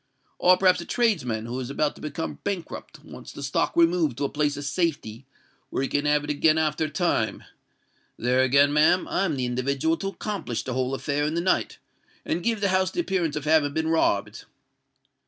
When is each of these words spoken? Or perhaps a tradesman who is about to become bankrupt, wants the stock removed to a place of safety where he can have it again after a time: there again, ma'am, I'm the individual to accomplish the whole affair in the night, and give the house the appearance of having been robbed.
Or 0.39 0.57
perhaps 0.57 0.81
a 0.81 0.85
tradesman 0.85 1.45
who 1.45 1.59
is 1.59 1.69
about 1.69 1.93
to 1.93 2.01
become 2.01 2.39
bankrupt, 2.43 3.03
wants 3.03 3.31
the 3.31 3.43
stock 3.43 3.73
removed 3.75 4.17
to 4.17 4.23
a 4.25 4.29
place 4.29 4.57
of 4.57 4.65
safety 4.65 5.27
where 5.69 5.83
he 5.83 5.87
can 5.87 6.05
have 6.05 6.23
it 6.23 6.31
again 6.31 6.57
after 6.57 6.85
a 6.85 6.89
time: 6.89 7.43
there 8.17 8.41
again, 8.41 8.73
ma'am, 8.73 9.07
I'm 9.07 9.35
the 9.35 9.45
individual 9.45 9.97
to 9.97 10.07
accomplish 10.07 10.63
the 10.63 10.73
whole 10.73 10.95
affair 10.95 11.25
in 11.27 11.35
the 11.35 11.39
night, 11.39 11.77
and 12.25 12.41
give 12.41 12.61
the 12.61 12.69
house 12.69 12.89
the 12.89 12.99
appearance 13.01 13.35
of 13.35 13.45
having 13.45 13.73
been 13.75 13.89
robbed. 13.89 14.45